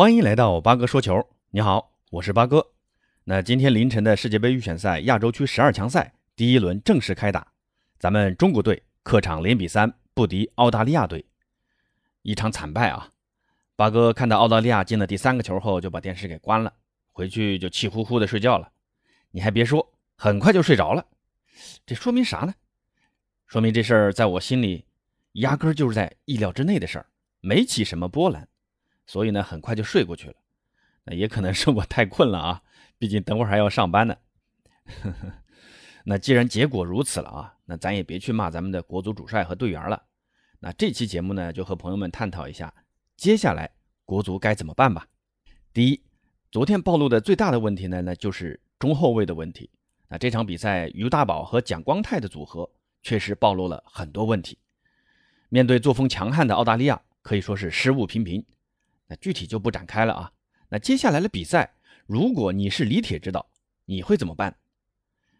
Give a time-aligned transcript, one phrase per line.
[0.00, 1.28] 欢迎来到八哥说球。
[1.50, 2.72] 你好，我是八哥。
[3.24, 7.52] 那今天凌晨的世界杯预选赛亚洲区十二强赛第一轮正式开打，
[7.98, 11.26] 咱们中国队客场零比三不敌澳大利亚队，
[12.22, 13.10] 一场惨败啊！
[13.76, 16.72] 八哥看到澳大利亚进了第三个球后，就把电视给关了，
[17.12, 18.72] 回去就气呼呼的睡觉了。
[19.32, 21.04] 你还别说，很快就睡着了。
[21.84, 22.54] 这说明啥呢？
[23.46, 24.86] 说明这事儿在我心里
[25.32, 27.06] 压根儿就是在意料之内的事儿，
[27.40, 28.48] 没起什么波澜。
[29.06, 30.34] 所以呢，很快就睡过去了。
[31.04, 32.62] 那也可能是我太困了啊，
[32.98, 34.16] 毕竟等会儿还要上班呢。
[36.04, 40.02] 那既然结果如此了啊，那咱也别去骂咱们的国足主帅和队员了。
[40.58, 42.72] 那这期节目呢，就和朋友们探讨一下，
[43.16, 43.70] 接下来
[44.04, 45.06] 国足该怎么办吧。
[45.72, 46.02] 第一，
[46.50, 49.70] 昨天暴露的最大的问题呢，那就是中后卫的问题。
[50.08, 52.68] 那这场比赛，于大宝和蒋光太的组合
[53.02, 54.58] 确实暴露了很多问题。
[55.48, 58.44] 面对作风强悍的澳大利亚，可以说是失误频频。
[59.10, 60.32] 那具体就不展开了啊。
[60.68, 61.74] 那接下来的比赛，
[62.06, 63.50] 如果你是李铁指导，
[63.86, 64.56] 你会怎么办？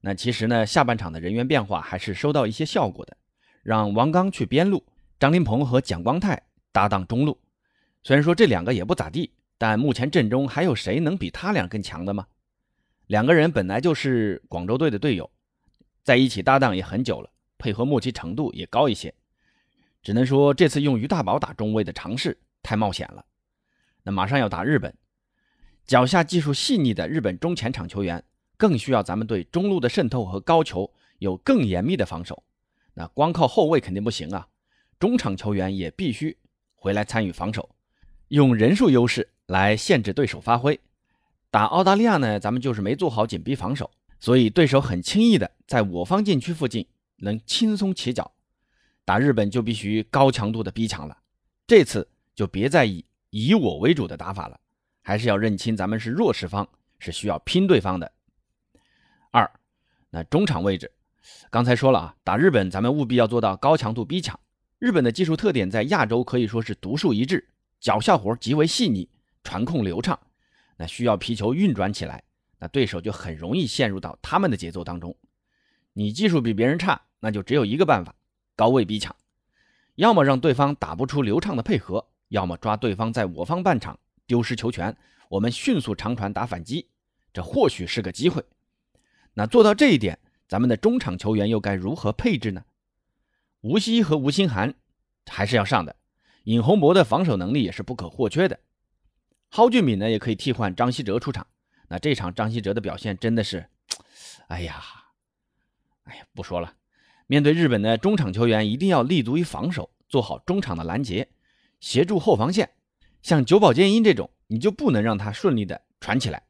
[0.00, 3.16] 那其实呢，下半场的人员变化还是收到一些效果的。
[3.62, 4.84] 让王刚去边路，
[5.20, 7.40] 张琳芃和蒋光太搭档中路。
[8.02, 12.26] 虽然说这两个也不咋地，但目前阵中还有谁能比他俩更强的吗？
[13.06, 15.30] 两个人本来就是广州队的队友，
[16.02, 19.14] 在一起搭档也很久了，配合默契程度也高一些。
[20.02, 23.24] 只能说这次用于大宝打中卫的尝试太冒险了。
[24.04, 24.94] 那马上要打日本，
[25.86, 28.24] 脚下技术细腻的日本中前场球员，
[28.56, 32.42] 更需要咱们对中路的渗透和高球有更严密的防守。
[32.94, 34.48] 那光靠后卫肯定不行啊，
[34.98, 36.36] 中场球员也必须
[36.74, 37.74] 回来参与防守，
[38.28, 40.78] 用人数优势来限制对手发挥。
[41.50, 48.32] 打澳大利亚呢，咱们就是没做好紧逼防守，所以对手很轻易的在我方禁区附近能轻松起脚。
[49.04, 51.18] 打日本就必须高强度的逼抢了，
[51.66, 53.04] 这次就别在意。
[53.32, 54.60] 以我为主的打法了，
[55.00, 58.12] 还是要认清咱们是弱势方，是需要拼对方的。
[59.30, 59.50] 二，
[60.10, 60.92] 那中场位置，
[61.50, 64.38] 刚才说了啊，打日本咱们务必要做到高强度逼抢。
[64.78, 67.48] 日本的技术特点在亚洲可以说是独树一帜，
[67.80, 69.08] 脚下活极为细腻，
[69.42, 70.18] 传控流畅。
[70.76, 72.22] 那需要皮球运转起来，
[72.58, 75.16] 那对手就很容易陷入到他们的节奏当中。
[75.94, 78.14] 你技术比别人差，那就只有一个办法，
[78.54, 79.16] 高位逼抢，
[79.94, 82.11] 要么让对方打不出流畅的配合。
[82.32, 84.96] 要么抓对方在我方半场丢失球权，
[85.28, 86.88] 我们迅速长传打反击，
[87.30, 88.42] 这或许是个机会。
[89.34, 92.64] 那做到这一点，咱们的中场球员又该如何配置呢？
[93.60, 94.74] 吴曦和吴兴涵
[95.26, 95.94] 还是要上的，
[96.44, 98.58] 尹洪博的防守能力也是不可或缺的。
[99.50, 101.46] 蒿俊闵呢，也可以替换张稀哲出场。
[101.88, 103.66] 那这场张稀哲的表现真的是，
[104.48, 104.82] 哎呀，
[106.04, 106.74] 哎呀，不说了。
[107.26, 111.28] 面对日本的中场球员，一定要立足于防守，做好中场的拦截。
[111.82, 112.70] 协助后防线，
[113.22, 116.44] 像久保建英这种，你就不能让他顺利的传起来。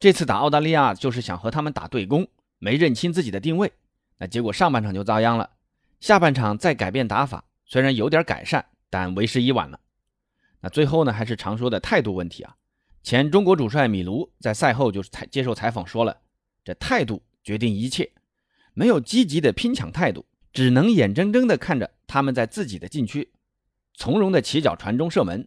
[0.00, 2.26] 这次打澳大利亚就是想和他们打对攻，
[2.58, 3.70] 没认清自己的定位，
[4.18, 5.50] 那结果上半场就遭殃了。
[6.00, 9.78] 下半场再改变打法，虽然有点改善，但为时已晚了。
[10.60, 12.56] 那最后呢，还是常说的态度问题啊。
[13.02, 16.22] 前中国主帅米卢在赛后就是采接受采访说了，
[16.64, 18.10] 这态度决定一切，
[18.72, 23.30] 没有积极的拼抢态度，只能眼睁睁的看着他们在自己的禁区。
[23.94, 25.46] 从容的起脚传中射门，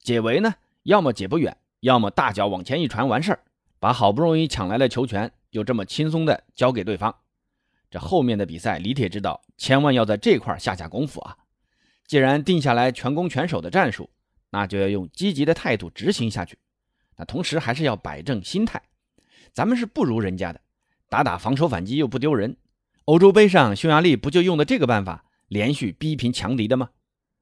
[0.00, 0.54] 解围呢，
[0.84, 3.40] 要么解不远，要么大脚往前一传完事儿，
[3.78, 7.14] 把好不容易抢来的球权就这么轻松的交给对方。
[7.90, 11.36] 这后面的比赛，李铁知道千万要在这块下下功夫啊！
[12.06, 14.08] 既然定下来全攻全守的战术，
[14.50, 16.58] 那就要用积极的态度执行下去。
[17.16, 18.80] 那同时还是要摆正心态，
[19.52, 20.60] 咱们是不如人家的，
[21.08, 22.56] 打打防守反击又不丢人。
[23.06, 26.90] 欧洲杯上匈牙利不就用的这个办法，连续逼平强敌的吗？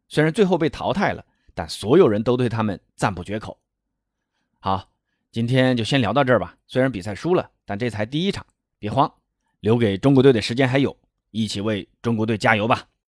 [0.09, 1.25] 虽然最后被淘汰了，
[1.55, 3.59] 但所有人都对他们赞不绝口。
[4.61, 4.91] 好，
[5.31, 6.57] 今天就先聊到这儿吧。
[6.67, 8.45] 虽然比赛输了，但这才第一场，
[8.79, 9.13] 别慌，
[9.61, 10.97] 留给中国队的时间还有，
[11.31, 12.89] 一起为中国队加油吧。